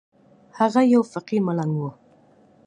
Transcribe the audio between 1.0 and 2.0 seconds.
فقير ملنگ و.